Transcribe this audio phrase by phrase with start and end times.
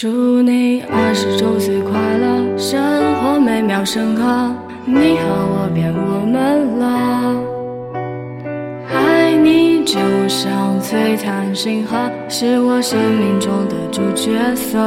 [0.00, 2.80] 祝你二十周岁快乐，生
[3.16, 4.22] 活美妙深刻，
[4.86, 7.36] 你和我变我们了。
[8.88, 14.78] 爱你就像璀璨星河，是我生命中的主角色。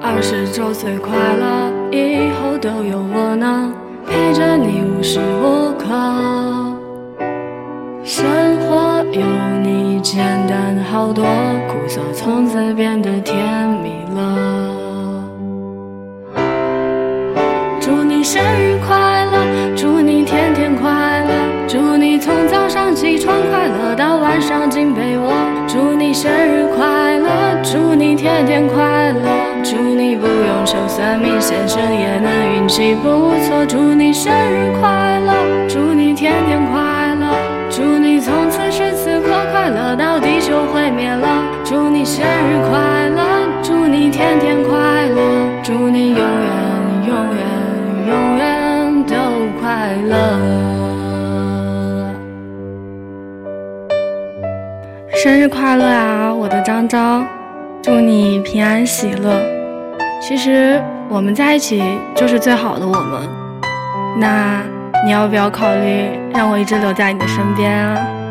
[0.00, 3.74] 二十周岁快乐，以后都有我呢，
[4.06, 5.88] 陪着你无时无刻。
[8.04, 8.24] 生
[8.60, 9.26] 活有
[9.60, 11.24] 你简单好多，
[11.68, 13.36] 苦涩从此变得甜
[13.82, 15.22] 蜜了。
[17.80, 21.32] 祝你生日快乐，祝你天天快乐，
[21.68, 25.32] 祝你从早上起床快乐到晚上进被窝。
[25.68, 27.30] 祝你生日快乐，
[27.62, 29.20] 祝你天天快乐，
[29.62, 33.08] 祝你不用求算命先生也能运气不
[33.46, 33.64] 错。
[33.68, 35.01] 祝你生日快乐，
[41.02, 41.42] 灭了。
[41.64, 43.22] 祝你生日快乐，
[43.60, 45.20] 祝你天天快乐，
[45.60, 46.26] 祝你永远
[47.08, 47.42] 永远
[48.06, 49.14] 永远都
[49.60, 50.14] 快乐。
[55.14, 57.26] 生日快乐啊，我的张张！
[57.82, 59.42] 祝你平安喜乐。
[60.20, 61.82] 其实我们在一起
[62.14, 63.28] 就是最好的我们。
[64.20, 64.62] 那
[65.04, 68.21] 你要不要考虑让我一直留在你的身边啊？